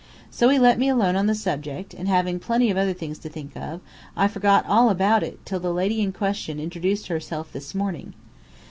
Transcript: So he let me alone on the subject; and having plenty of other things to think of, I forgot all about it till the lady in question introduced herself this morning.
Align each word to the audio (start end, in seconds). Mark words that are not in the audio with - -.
So 0.31 0.49
he 0.49 0.57
let 0.57 0.79
me 0.79 0.89
alone 0.89 1.15
on 1.15 1.27
the 1.27 1.35
subject; 1.35 1.93
and 1.93 2.07
having 2.07 2.39
plenty 2.39 2.71
of 2.71 2.75
other 2.77 2.91
things 2.91 3.19
to 3.19 3.29
think 3.29 3.55
of, 3.55 3.81
I 4.17 4.27
forgot 4.27 4.65
all 4.65 4.89
about 4.89 5.21
it 5.21 5.45
till 5.45 5.59
the 5.59 5.71
lady 5.71 6.01
in 6.01 6.11
question 6.11 6.59
introduced 6.59 7.05
herself 7.05 7.51
this 7.53 7.75
morning. 7.75 8.15